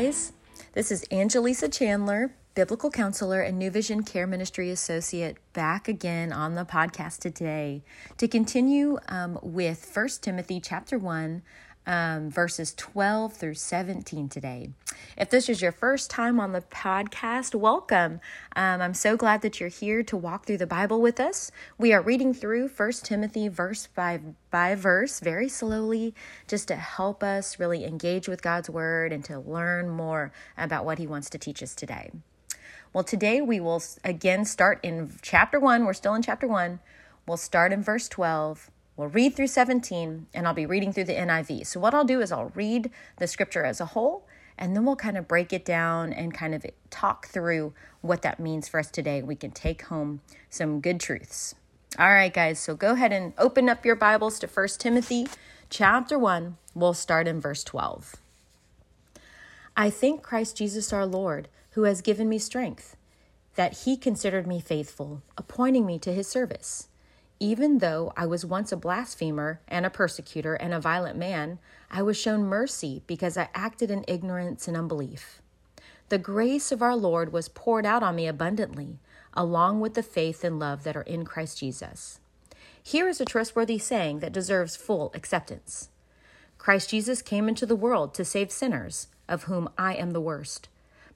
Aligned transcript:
guys. 0.00 0.32
This 0.72 0.90
is 0.90 1.04
Angelisa 1.10 1.72
Chandler, 1.72 2.32
biblical 2.54 2.90
counselor 2.90 3.40
and 3.40 3.58
New 3.58 3.70
Vision 3.70 4.02
Care 4.02 4.26
Ministry 4.26 4.70
associate, 4.70 5.36
back 5.52 5.86
again 5.86 6.32
on 6.32 6.56
the 6.56 6.64
podcast 6.64 7.20
today 7.20 7.82
to 8.16 8.26
continue 8.26 8.98
um, 9.08 9.38
with 9.40 9.88
1 9.94 10.08
Timothy 10.20 10.58
chapter 10.60 10.98
1, 10.98 11.42
um, 11.86 12.28
verses 12.28 12.74
12 12.74 13.34
through 13.34 13.54
17 13.54 14.28
today. 14.28 14.70
If 15.16 15.30
this 15.30 15.48
is 15.48 15.62
your 15.62 15.70
first 15.70 16.10
time 16.10 16.40
on 16.40 16.52
the 16.52 16.60
podcast, 16.60 17.54
welcome. 17.54 18.20
Um, 18.56 18.82
I'm 18.82 18.94
so 18.94 19.16
glad 19.16 19.42
that 19.42 19.60
you're 19.60 19.68
here 19.68 20.02
to 20.02 20.16
walk 20.16 20.46
through 20.46 20.58
the 20.58 20.66
Bible 20.66 21.00
with 21.00 21.20
us. 21.20 21.52
We 21.78 21.92
are 21.92 22.02
reading 22.02 22.34
through 22.34 22.68
1 22.68 22.92
Timothy 23.04 23.46
verse 23.46 23.86
by, 23.86 24.20
by 24.50 24.74
verse 24.74 25.20
very 25.20 25.48
slowly 25.48 26.14
just 26.48 26.66
to 26.68 26.76
help 26.76 27.22
us 27.22 27.60
really 27.60 27.84
engage 27.84 28.28
with 28.28 28.42
God's 28.42 28.68
word 28.68 29.12
and 29.12 29.24
to 29.26 29.38
learn 29.38 29.88
more 29.88 30.32
about 30.58 30.84
what 30.84 30.98
He 30.98 31.06
wants 31.06 31.30
to 31.30 31.38
teach 31.38 31.62
us 31.62 31.76
today. 31.76 32.10
Well, 32.92 33.04
today 33.04 33.40
we 33.40 33.60
will 33.60 33.82
again 34.04 34.44
start 34.44 34.80
in 34.82 35.12
chapter 35.22 35.60
1. 35.60 35.84
We're 35.84 35.92
still 35.92 36.14
in 36.14 36.22
chapter 36.22 36.46
1. 36.46 36.80
We'll 37.26 37.36
start 37.36 37.72
in 37.72 37.82
verse 37.82 38.08
12 38.08 38.70
We'll 39.00 39.08
read 39.08 39.34
through 39.34 39.46
17 39.46 40.26
and 40.34 40.46
I'll 40.46 40.52
be 40.52 40.66
reading 40.66 40.92
through 40.92 41.04
the 41.04 41.14
NIV. 41.14 41.66
So, 41.66 41.80
what 41.80 41.94
I'll 41.94 42.04
do 42.04 42.20
is 42.20 42.30
I'll 42.30 42.52
read 42.54 42.90
the 43.16 43.26
scripture 43.26 43.64
as 43.64 43.80
a 43.80 43.86
whole 43.86 44.26
and 44.58 44.76
then 44.76 44.84
we'll 44.84 44.94
kind 44.94 45.16
of 45.16 45.26
break 45.26 45.54
it 45.54 45.64
down 45.64 46.12
and 46.12 46.34
kind 46.34 46.54
of 46.54 46.66
talk 46.90 47.26
through 47.28 47.72
what 48.02 48.20
that 48.20 48.38
means 48.38 48.68
for 48.68 48.78
us 48.78 48.90
today. 48.90 49.22
We 49.22 49.36
can 49.36 49.52
take 49.52 49.86
home 49.86 50.20
some 50.50 50.82
good 50.82 51.00
truths. 51.00 51.54
All 51.98 52.10
right, 52.10 52.30
guys, 52.30 52.58
so 52.58 52.74
go 52.74 52.92
ahead 52.92 53.10
and 53.10 53.32
open 53.38 53.70
up 53.70 53.86
your 53.86 53.96
Bibles 53.96 54.38
to 54.40 54.46
1 54.46 54.68
Timothy 54.78 55.28
chapter 55.70 56.18
1. 56.18 56.58
We'll 56.74 56.92
start 56.92 57.26
in 57.26 57.40
verse 57.40 57.64
12. 57.64 58.16
I 59.78 59.88
thank 59.88 60.22
Christ 60.22 60.58
Jesus 60.58 60.92
our 60.92 61.06
Lord, 61.06 61.48
who 61.72 61.84
has 61.84 62.02
given 62.02 62.28
me 62.28 62.38
strength, 62.38 62.96
that 63.54 63.80
he 63.84 63.96
considered 63.96 64.46
me 64.46 64.60
faithful, 64.60 65.22
appointing 65.36 65.86
me 65.86 65.98
to 65.98 66.12
his 66.12 66.28
service. 66.28 66.88
Even 67.38 67.78
though 67.78 68.12
I 68.16 68.26
was 68.26 68.44
once 68.44 68.70
a 68.70 68.76
blasphemer 68.76 69.60
and 69.66 69.86
a 69.86 69.90
persecutor 69.90 70.54
and 70.54 70.74
a 70.74 70.80
violent 70.80 71.16
man, 71.16 71.58
I 71.90 72.02
was 72.02 72.16
shown 72.16 72.42
mercy 72.42 73.02
because 73.06 73.36
I 73.36 73.48
acted 73.54 73.90
in 73.90 74.04
ignorance 74.06 74.68
and 74.68 74.76
unbelief. 74.76 75.40
The 76.10 76.18
grace 76.18 76.72
of 76.72 76.82
our 76.82 76.96
Lord 76.96 77.32
was 77.32 77.48
poured 77.48 77.86
out 77.86 78.02
on 78.02 78.16
me 78.16 78.26
abundantly, 78.26 78.98
along 79.32 79.80
with 79.80 79.94
the 79.94 80.02
faith 80.02 80.44
and 80.44 80.58
love 80.58 80.82
that 80.82 80.96
are 80.96 81.02
in 81.02 81.24
Christ 81.24 81.58
Jesus. 81.58 82.20
Here 82.82 83.08
is 83.08 83.20
a 83.20 83.24
trustworthy 83.24 83.78
saying 83.78 84.18
that 84.18 84.32
deserves 84.32 84.76
full 84.76 85.12
acceptance 85.14 85.88
Christ 86.60 86.90
Jesus 86.90 87.22
came 87.22 87.48
into 87.48 87.64
the 87.64 87.74
world 87.74 88.12
to 88.14 88.24
save 88.24 88.52
sinners, 88.52 89.08
of 89.26 89.44
whom 89.44 89.70
I 89.78 89.94
am 89.94 90.10
the 90.10 90.20
worst. 90.20 90.68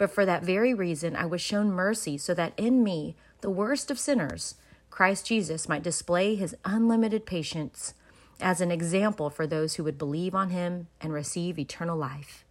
But 0.00 0.10
for 0.10 0.24
that 0.24 0.42
very 0.42 0.72
reason, 0.72 1.14
I 1.14 1.26
was 1.26 1.42
shown 1.42 1.70
mercy 1.70 2.16
so 2.16 2.32
that 2.32 2.54
in 2.56 2.82
me, 2.82 3.16
the 3.42 3.50
worst 3.50 3.90
of 3.90 3.98
sinners, 3.98 4.54
Christ 4.88 5.26
Jesus 5.26 5.68
might 5.68 5.82
display 5.82 6.36
his 6.36 6.56
unlimited 6.64 7.26
patience 7.26 7.92
as 8.40 8.62
an 8.62 8.70
example 8.70 9.28
for 9.28 9.46
those 9.46 9.74
who 9.74 9.84
would 9.84 9.98
believe 9.98 10.34
on 10.34 10.48
him 10.48 10.86
and 11.02 11.12
receive 11.12 11.58
eternal 11.58 11.98
life. 11.98 12.46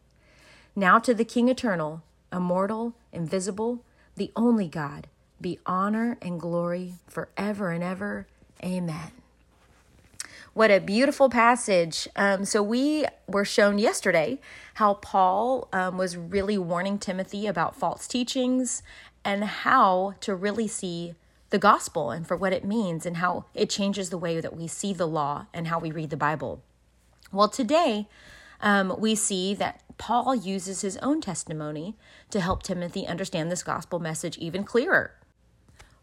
Now 0.76 1.00
to 1.00 1.12
the 1.12 1.26
King 1.26 1.50
eternal, 1.50 2.04
immortal, 2.32 2.94
invisible, 3.12 3.84
the 4.16 4.32
only 4.36 4.68
God, 4.68 5.08
be 5.42 5.58
honor 5.66 6.20
and 6.22 6.40
glory 6.40 6.94
forever 7.08 7.72
and 7.72 7.84
ever. 7.84 8.28
Amen. 8.64 9.12
What 10.54 10.72
a 10.72 10.80
beautiful 10.80 11.30
passage. 11.30 12.08
Um, 12.16 12.44
so, 12.44 12.64
we 12.64 13.06
were 13.28 13.46
shown 13.46 13.78
yesterday 13.78 14.40
how 14.76 14.96
Paul 14.96 15.70
um, 15.72 15.98
was 15.98 16.18
really 16.18 16.58
warning 16.58 16.98
Timothy 16.98 17.48
about 17.48 17.76
false 17.76 18.08
teachings 18.08 18.82
and 19.24 19.44
how 19.44 20.16
to 20.22 20.34
really 20.34 20.68
see 20.68 21.16
the 21.50 21.60
gospel 21.60 22.12
and 22.12 22.28
for 22.28 22.36
what 22.36 22.54
it 22.54 22.64
means 22.64 23.06
and 23.06 23.18
how 23.18 23.46
it 23.54 23.70
changes 23.70 24.10
the 24.10 24.18
way 24.18 24.40
that 24.40 24.56
we 24.56 24.68
see 24.68 24.94
the 24.94 25.08
law 25.08 25.48
and 25.54 25.68
how 25.68 25.80
we 25.80 25.92
read 25.92 26.10
the 26.10 26.18
Bible. 26.18 26.62
Well, 27.32 27.50
today 27.50 28.08
um, 28.62 28.96
we 28.98 29.16
see 29.16 29.54
that 29.56 29.82
Paul 29.98 30.36
uses 30.36 30.82
his 30.82 30.98
own 30.98 31.22
testimony 31.22 31.96
to 32.32 32.40
help 32.40 32.64
Timothy 32.64 33.06
understand 33.06 33.52
this 33.52 33.64
gospel 33.64 34.00
message 34.00 34.38
even 34.38 34.64
clearer. 34.64 35.14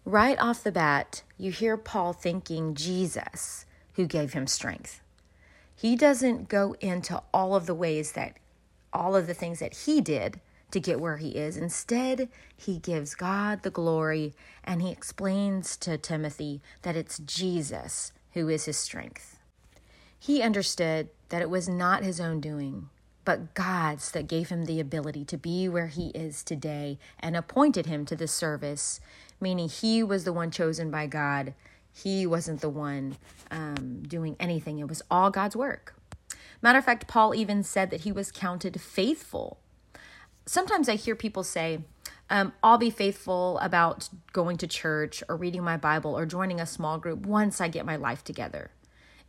Right 0.04 0.38
off 0.38 0.62
the 0.62 0.72
bat, 0.72 1.22
you 1.36 1.50
hear 1.50 1.76
Paul 1.76 2.12
thanking 2.12 2.74
Jesus 2.74 3.66
who 3.96 4.06
gave 4.06 4.32
him 4.32 4.46
strength. 4.46 5.00
He 5.74 5.96
doesn't 5.96 6.48
go 6.48 6.76
into 6.80 7.22
all 7.34 7.54
of 7.54 7.66
the 7.66 7.74
ways 7.74 8.12
that 8.12 8.36
all 8.92 9.14
of 9.14 9.26
the 9.26 9.34
things 9.34 9.58
that 9.58 9.74
he 9.74 10.00
did 10.00 10.40
to 10.70 10.80
get 10.80 11.00
where 11.00 11.18
he 11.18 11.30
is. 11.30 11.56
Instead, 11.56 12.28
he 12.56 12.78
gives 12.78 13.14
God 13.14 13.62
the 13.62 13.70
glory 13.70 14.34
and 14.64 14.82
he 14.82 14.90
explains 14.90 15.76
to 15.78 15.98
Timothy 15.98 16.60
that 16.82 16.96
it's 16.96 17.18
Jesus 17.18 18.12
who 18.32 18.48
is 18.48 18.64
his 18.64 18.76
strength. 18.76 19.38
He 20.18 20.42
understood 20.42 21.08
that 21.28 21.42
it 21.42 21.50
was 21.50 21.68
not 21.68 22.02
his 22.02 22.20
own 22.20 22.40
doing, 22.40 22.88
but 23.24 23.54
God's 23.54 24.10
that 24.12 24.28
gave 24.28 24.48
him 24.48 24.64
the 24.64 24.80
ability 24.80 25.24
to 25.26 25.36
be 25.36 25.68
where 25.68 25.88
he 25.88 26.08
is 26.08 26.42
today 26.42 26.98
and 27.20 27.36
appointed 27.36 27.86
him 27.86 28.04
to 28.06 28.16
this 28.16 28.32
service, 28.32 29.00
meaning 29.40 29.68
he 29.68 30.02
was 30.02 30.24
the 30.24 30.32
one 30.32 30.50
chosen 30.50 30.90
by 30.90 31.06
God. 31.06 31.54
He 31.96 32.26
wasn't 32.26 32.60
the 32.60 32.68
one 32.68 33.16
um, 33.50 34.02
doing 34.02 34.36
anything, 34.38 34.78
it 34.78 34.88
was 34.88 35.02
all 35.10 35.30
God's 35.30 35.56
work. 35.56 35.94
Matter 36.62 36.78
of 36.78 36.84
fact, 36.84 37.06
Paul 37.06 37.34
even 37.34 37.62
said 37.62 37.90
that 37.90 38.02
he 38.02 38.12
was 38.12 38.30
counted 38.30 38.80
faithful 38.80 39.58
sometimes 40.46 40.88
I 40.88 40.94
hear 40.94 41.14
people 41.14 41.42
say, 41.42 41.80
um, 42.30 42.52
I'll 42.62 42.78
be 42.78 42.90
faithful 42.90 43.58
about 43.58 44.08
going 44.32 44.56
to 44.58 44.66
church 44.66 45.22
or 45.28 45.36
reading 45.36 45.62
my 45.62 45.76
Bible 45.76 46.16
or 46.16 46.26
joining 46.26 46.60
a 46.60 46.66
small 46.66 46.98
group 46.98 47.26
once 47.26 47.60
I 47.60 47.68
get 47.68 47.84
my 47.84 47.96
life 47.96 48.24
together. 48.24 48.70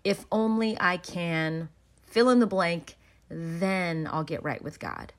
If 0.03 0.25
only 0.31 0.77
I 0.79 0.97
can 0.97 1.69
fill 2.05 2.29
in 2.29 2.39
the 2.39 2.47
blank, 2.47 2.95
then 3.29 4.07
I'll 4.11 4.23
get 4.23 4.43
right 4.43 4.63
with 4.63 4.79
God. 4.79 5.13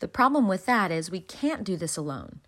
The 0.00 0.08
problem 0.08 0.48
with 0.48 0.66
that 0.66 0.90
is 0.90 1.10
we 1.10 1.20
can't 1.20 1.62
do 1.62 1.76
this 1.76 1.96
alone. 1.96 2.40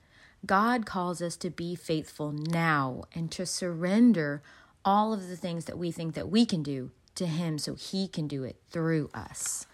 God 0.46 0.86
calls 0.86 1.22
us 1.22 1.36
to 1.38 1.50
be 1.50 1.74
faithful 1.74 2.32
now 2.32 3.04
and 3.14 3.30
to 3.32 3.46
surrender 3.46 4.42
all 4.84 5.12
of 5.12 5.28
the 5.28 5.36
things 5.36 5.64
that 5.64 5.78
we 5.78 5.90
think 5.90 6.14
that 6.14 6.28
we 6.28 6.44
can 6.44 6.62
do 6.62 6.90
to 7.14 7.26
Him 7.26 7.58
so 7.58 7.74
He 7.74 8.08
can 8.08 8.26
do 8.26 8.44
it 8.44 8.56
through 8.70 9.10
us. 9.14 9.66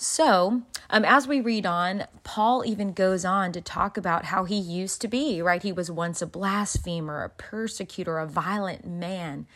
So, 0.00 0.62
um, 0.90 1.04
as 1.04 1.26
we 1.26 1.40
read 1.40 1.66
on, 1.66 2.04
Paul 2.22 2.64
even 2.64 2.92
goes 2.92 3.24
on 3.24 3.50
to 3.50 3.60
talk 3.60 3.96
about 3.96 4.26
how 4.26 4.44
he 4.44 4.56
used 4.56 5.00
to 5.00 5.08
be, 5.08 5.42
right? 5.42 5.60
He 5.60 5.72
was 5.72 5.90
once 5.90 6.22
a 6.22 6.26
blasphemer, 6.26 7.24
a 7.24 7.28
persecutor, 7.28 8.18
a 8.18 8.26
violent 8.26 8.86
man. 8.86 9.48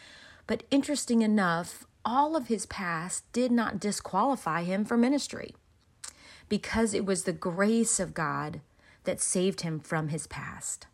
But 0.49 0.65
interesting 0.69 1.23
enough, 1.23 1.87
all 2.05 2.35
of 2.35 2.49
his 2.49 2.67
past 2.67 3.31
did 3.33 3.53
not 3.53 3.79
disqualify 3.79 4.65
him 4.65 4.85
for 4.85 4.97
ministry 4.97 5.55
because 6.49 6.93
it 6.93 7.07
was 7.07 7.23
the 7.23 7.33
grace 7.33 8.01
of 8.01 8.13
God 8.13 8.61
that 9.05 9.21
saved 9.21 9.63
him 9.63 9.81
from 9.81 10.09
his 10.09 10.27
past. 10.27 10.87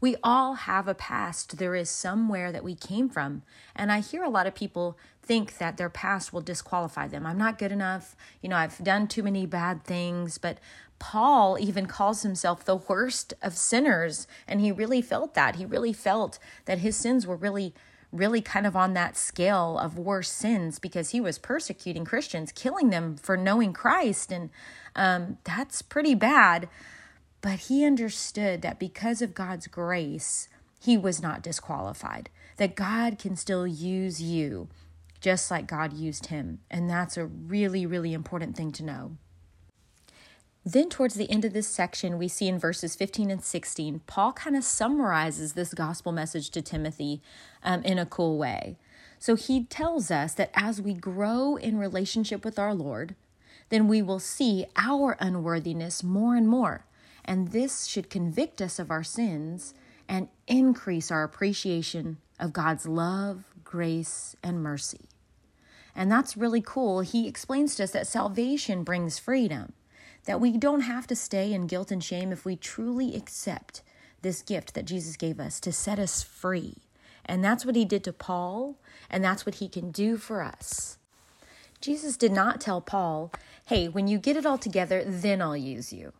We 0.00 0.16
all 0.22 0.54
have 0.54 0.86
a 0.86 0.94
past. 0.94 1.56
There 1.56 1.74
is 1.74 1.88
somewhere 1.88 2.52
that 2.52 2.64
we 2.64 2.74
came 2.74 3.08
from. 3.08 3.42
And 3.74 3.90
I 3.90 4.00
hear 4.00 4.22
a 4.22 4.28
lot 4.28 4.46
of 4.46 4.54
people 4.54 4.98
think 5.22 5.56
that 5.56 5.78
their 5.78 5.88
past 5.88 6.32
will 6.32 6.42
disqualify 6.42 7.08
them. 7.08 7.24
I'm 7.24 7.38
not 7.38 7.58
good 7.58 7.72
enough. 7.72 8.14
You 8.42 8.50
know, 8.50 8.56
I've 8.56 8.84
done 8.84 9.08
too 9.08 9.22
many 9.22 9.46
bad 9.46 9.84
things. 9.84 10.36
But 10.36 10.58
Paul 10.98 11.56
even 11.58 11.86
calls 11.86 12.22
himself 12.22 12.64
the 12.64 12.76
worst 12.76 13.32
of 13.40 13.56
sinners. 13.56 14.26
And 14.46 14.60
he 14.60 14.70
really 14.70 15.00
felt 15.00 15.32
that. 15.34 15.56
He 15.56 15.64
really 15.64 15.94
felt 15.94 16.38
that 16.66 16.80
his 16.80 16.96
sins 16.96 17.26
were 17.26 17.36
really 17.36 17.72
really 18.12 18.40
kind 18.40 18.64
of 18.64 18.76
on 18.76 18.94
that 18.94 19.16
scale 19.16 19.76
of 19.76 19.98
worse 19.98 20.30
sins 20.30 20.78
because 20.78 21.10
he 21.10 21.20
was 21.20 21.36
persecuting 21.36 22.04
Christians, 22.04 22.52
killing 22.52 22.90
them 22.90 23.16
for 23.16 23.36
knowing 23.36 23.72
Christ. 23.72 24.30
And 24.30 24.50
um, 24.94 25.38
that's 25.42 25.82
pretty 25.82 26.14
bad. 26.14 26.68
But 27.44 27.58
he 27.68 27.84
understood 27.84 28.62
that 28.62 28.78
because 28.78 29.20
of 29.20 29.34
God's 29.34 29.66
grace, 29.66 30.48
he 30.80 30.96
was 30.96 31.20
not 31.20 31.42
disqualified, 31.42 32.30
that 32.56 32.74
God 32.74 33.18
can 33.18 33.36
still 33.36 33.66
use 33.66 34.22
you 34.22 34.68
just 35.20 35.50
like 35.50 35.66
God 35.66 35.92
used 35.92 36.28
him. 36.28 36.60
And 36.70 36.88
that's 36.88 37.18
a 37.18 37.26
really, 37.26 37.84
really 37.84 38.14
important 38.14 38.56
thing 38.56 38.72
to 38.72 38.82
know. 38.82 39.18
Then, 40.64 40.88
towards 40.88 41.16
the 41.16 41.30
end 41.30 41.44
of 41.44 41.52
this 41.52 41.68
section, 41.68 42.16
we 42.16 42.28
see 42.28 42.48
in 42.48 42.58
verses 42.58 42.96
15 42.96 43.30
and 43.30 43.44
16, 43.44 44.00
Paul 44.06 44.32
kind 44.32 44.56
of 44.56 44.64
summarizes 44.64 45.52
this 45.52 45.74
gospel 45.74 46.12
message 46.12 46.48
to 46.48 46.62
Timothy 46.62 47.20
um, 47.62 47.82
in 47.82 47.98
a 47.98 48.06
cool 48.06 48.38
way. 48.38 48.78
So 49.18 49.34
he 49.34 49.64
tells 49.64 50.10
us 50.10 50.32
that 50.32 50.50
as 50.54 50.80
we 50.80 50.94
grow 50.94 51.56
in 51.56 51.76
relationship 51.76 52.42
with 52.42 52.58
our 52.58 52.74
Lord, 52.74 53.14
then 53.68 53.86
we 53.86 54.00
will 54.00 54.18
see 54.18 54.64
our 54.76 55.18
unworthiness 55.20 56.02
more 56.02 56.36
and 56.36 56.48
more. 56.48 56.86
And 57.24 57.52
this 57.52 57.86
should 57.86 58.10
convict 58.10 58.60
us 58.60 58.78
of 58.78 58.90
our 58.90 59.02
sins 59.02 59.74
and 60.08 60.28
increase 60.46 61.10
our 61.10 61.22
appreciation 61.22 62.18
of 62.38 62.52
God's 62.52 62.86
love, 62.86 63.44
grace, 63.64 64.36
and 64.42 64.62
mercy. 64.62 65.08
And 65.94 66.10
that's 66.10 66.36
really 66.36 66.60
cool. 66.60 67.00
He 67.00 67.28
explains 67.28 67.76
to 67.76 67.84
us 67.84 67.92
that 67.92 68.06
salvation 68.06 68.82
brings 68.82 69.18
freedom, 69.18 69.72
that 70.24 70.40
we 70.40 70.56
don't 70.58 70.82
have 70.82 71.06
to 71.06 71.16
stay 71.16 71.52
in 71.52 71.66
guilt 71.66 71.90
and 71.90 72.02
shame 72.02 72.32
if 72.32 72.44
we 72.44 72.56
truly 72.56 73.14
accept 73.14 73.82
this 74.22 74.42
gift 74.42 74.74
that 74.74 74.86
Jesus 74.86 75.16
gave 75.16 75.38
us 75.38 75.60
to 75.60 75.72
set 75.72 75.98
us 75.98 76.22
free. 76.22 76.78
And 77.24 77.44
that's 77.44 77.64
what 77.64 77.76
he 77.76 77.84
did 77.84 78.04
to 78.04 78.12
Paul, 78.12 78.76
and 79.08 79.24
that's 79.24 79.46
what 79.46 79.56
he 79.56 79.68
can 79.68 79.90
do 79.90 80.16
for 80.16 80.42
us. 80.42 80.98
Jesus 81.80 82.16
did 82.16 82.32
not 82.32 82.60
tell 82.60 82.80
Paul, 82.80 83.32
hey, 83.66 83.88
when 83.88 84.08
you 84.08 84.18
get 84.18 84.36
it 84.36 84.46
all 84.46 84.58
together, 84.58 85.04
then 85.06 85.40
I'll 85.40 85.56
use 85.56 85.92
you. 85.92 86.12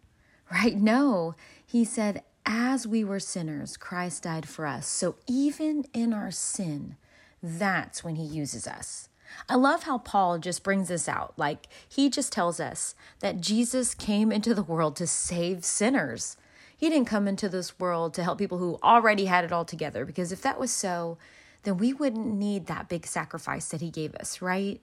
Right? 0.50 0.76
No, 0.76 1.34
he 1.64 1.84
said, 1.84 2.22
as 2.46 2.86
we 2.86 3.02
were 3.04 3.20
sinners, 3.20 3.76
Christ 3.76 4.24
died 4.24 4.48
for 4.48 4.66
us. 4.66 4.86
So 4.86 5.16
even 5.26 5.84
in 5.92 6.12
our 6.12 6.30
sin, 6.30 6.96
that's 7.42 8.04
when 8.04 8.16
he 8.16 8.24
uses 8.24 8.66
us. 8.66 9.08
I 9.48 9.56
love 9.56 9.84
how 9.84 9.98
Paul 9.98 10.38
just 10.38 10.62
brings 10.62 10.88
this 10.88 11.08
out. 11.08 11.32
Like, 11.36 11.66
he 11.88 12.08
just 12.08 12.32
tells 12.32 12.60
us 12.60 12.94
that 13.20 13.40
Jesus 13.40 13.94
came 13.94 14.30
into 14.30 14.54
the 14.54 14.62
world 14.62 14.96
to 14.96 15.06
save 15.06 15.64
sinners. 15.64 16.36
He 16.76 16.90
didn't 16.90 17.08
come 17.08 17.26
into 17.26 17.48
this 17.48 17.78
world 17.78 18.14
to 18.14 18.22
help 18.22 18.38
people 18.38 18.58
who 18.58 18.78
already 18.82 19.24
had 19.24 19.44
it 19.44 19.52
all 19.52 19.64
together, 19.64 20.04
because 20.04 20.30
if 20.30 20.42
that 20.42 20.60
was 20.60 20.70
so, 20.70 21.18
then 21.62 21.78
we 21.78 21.92
wouldn't 21.92 22.26
need 22.26 22.66
that 22.66 22.88
big 22.88 23.06
sacrifice 23.06 23.68
that 23.70 23.80
he 23.80 23.90
gave 23.90 24.14
us, 24.16 24.42
right? 24.42 24.80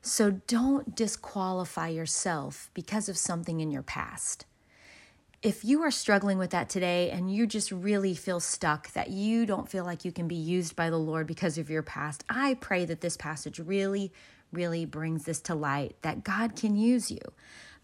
So 0.00 0.40
don't 0.46 0.94
disqualify 0.94 1.88
yourself 1.88 2.70
because 2.74 3.08
of 3.08 3.18
something 3.18 3.60
in 3.60 3.70
your 3.70 3.82
past. 3.82 4.46
If 5.42 5.64
you 5.64 5.82
are 5.82 5.90
struggling 5.90 6.38
with 6.38 6.50
that 6.50 6.68
today 6.68 7.10
and 7.10 7.32
you 7.32 7.46
just 7.46 7.70
really 7.70 8.14
feel 8.14 8.40
stuck, 8.40 8.92
that 8.92 9.10
you 9.10 9.44
don't 9.44 9.68
feel 9.68 9.84
like 9.84 10.04
you 10.04 10.10
can 10.10 10.26
be 10.26 10.34
used 10.34 10.74
by 10.74 10.88
the 10.88 10.98
Lord 10.98 11.26
because 11.26 11.58
of 11.58 11.68
your 11.68 11.82
past, 11.82 12.24
I 12.28 12.54
pray 12.54 12.84
that 12.86 13.00
this 13.00 13.16
passage 13.16 13.58
really, 13.58 14.12
really 14.50 14.86
brings 14.86 15.24
this 15.24 15.40
to 15.42 15.54
light 15.54 15.96
that 16.02 16.24
God 16.24 16.56
can 16.56 16.76
use 16.76 17.10
you. 17.10 17.20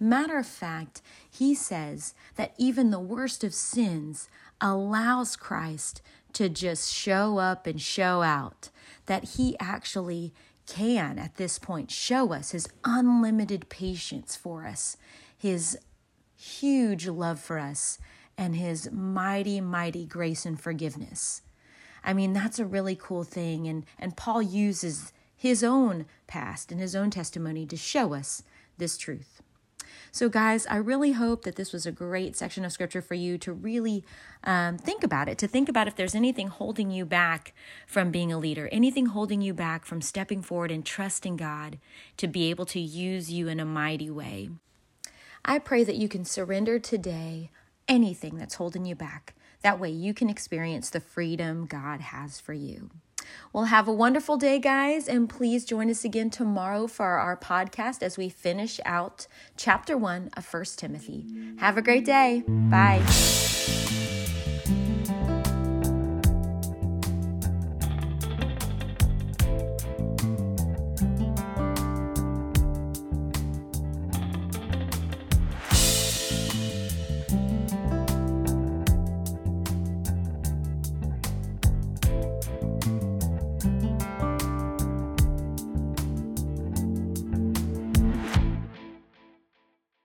Matter 0.01 0.39
of 0.39 0.47
fact, 0.47 1.03
he 1.31 1.55
says 1.55 2.15
that 2.37 2.55
even 2.59 2.91
the 2.91 2.99
worst 2.99 3.45
of 3.45 3.55
sins 3.55 4.29
allows 4.61 5.37
Christ 5.37 6.03
to 6.33 6.49
just 6.49 6.93
show 6.93 7.39
up 7.39 7.67
and 7.67 7.81
show 7.81 8.23
out, 8.23 8.71
that 9.07 9.37
he 9.37 9.57
actually 9.61 10.33
can 10.67 11.19
at 11.19 11.37
this 11.37 11.59
point 11.59 11.91
show 11.91 12.33
us 12.33 12.53
his 12.53 12.69
unlimited 12.85 13.69
patience 13.69 14.35
for 14.35 14.67
us, 14.67 14.97
his 15.37 15.79
huge 16.43 17.07
love 17.07 17.41
for 17.41 17.59
us, 17.59 17.99
and 18.37 18.57
his 18.57 18.91
mighty, 18.91 19.61
mighty 19.61 20.05
grace 20.05 20.45
and 20.45 20.61
forgiveness. 20.61 21.43
I 22.05 22.13
mean, 22.13 22.33
that's 22.33 22.59
a 22.59 22.67
really 22.67 22.97
cool 22.97 23.25
thing. 23.25 23.69
And, 23.69 23.87
and 23.99 24.17
Paul 24.17 24.43
uses 24.43 25.13
his 25.37 25.63
own 25.63 26.07
past 26.27 26.73
and 26.73 26.81
his 26.81 26.97
own 26.97 27.11
testimony 27.11 27.65
to 27.67 27.77
show 27.77 28.15
us 28.15 28.43
this 28.79 28.97
truth. 28.97 29.41
So, 30.11 30.29
guys, 30.29 30.67
I 30.67 30.77
really 30.77 31.13
hope 31.13 31.45
that 31.45 31.57
this 31.57 31.73
was 31.73 31.87
a 31.87 31.93
great 31.93 32.37
section 32.37 32.65
of 32.65 32.73
scripture 32.73 33.01
for 33.01 33.15
you 33.15 33.39
to 33.39 33.53
really 33.53 34.05
um, 34.45 34.77
think 34.77 35.03
about 35.03 35.29
it, 35.29 35.39
to 35.39 35.49
think 35.49 35.69
about 35.69 35.89
if 35.89 35.97
there's 35.97 36.15
anything 36.15 36.49
holding 36.49 36.91
you 36.91 37.07
back 37.07 37.55
from 37.87 38.11
being 38.11 38.33
a 38.33 38.39
leader, 38.39 38.69
anything 38.73 39.07
holding 39.07 39.41
you 39.41 39.55
back 39.55 39.87
from 39.87 40.03
stepping 40.03 40.43
forward 40.43 40.71
and 40.71 40.85
trusting 40.85 41.37
God 41.37 41.79
to 42.19 42.27
be 42.27 42.51
able 42.51 42.67
to 42.67 42.81
use 42.81 43.31
you 43.31 43.49
in 43.49 43.59
a 43.59 43.65
mighty 43.65 44.11
way. 44.11 44.51
I 45.45 45.59
pray 45.59 45.85
that 45.85 45.97
you 45.97 46.09
can 46.09 46.25
surrender 46.25 46.79
today 46.79 47.51
anything 47.89 48.37
that's 48.37 48.55
holding 48.55 48.85
you 48.85 48.95
back. 48.95 49.35
That 49.63 49.81
way 49.81 49.91
you 49.91 50.15
can 50.15 50.31
experience 50.31 50.91
the 50.91 51.01
freedom 51.01 51.67
God 51.67 52.01
has 52.01 52.41
for 52.41 52.53
you. 52.53 52.91
Well, 53.53 53.65
have 53.65 53.87
a 53.87 53.93
wonderful 53.93 54.37
day, 54.37 54.59
guys, 54.59 55.09
and 55.09 55.29
please 55.29 55.65
join 55.65 55.91
us 55.91 56.05
again 56.05 56.31
tomorrow 56.31 56.87
for 56.87 57.19
our 57.19 57.37
podcast 57.37 58.03
as 58.03 58.19
we 58.19 58.29
finish 58.29 58.81
out 58.85 59.27
chapter 59.57 59.97
one 59.97 60.31
of 60.37 60.45
First 60.45 60.79
Timothy. 60.79 61.27
Have 61.59 61.77
a 61.77 61.83
great 61.83 62.05
day. 62.05 62.43
Bye. 62.47 63.03